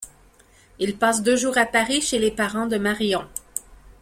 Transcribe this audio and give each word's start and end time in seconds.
Ils 0.79 0.97
passent 0.97 1.21
deux 1.21 1.35
jours 1.35 1.59
à 1.59 1.67
Paris, 1.67 2.01
chez 2.01 2.17
les 2.17 2.31
parents 2.31 2.65
de 2.65 2.77
Marion. 2.77 3.23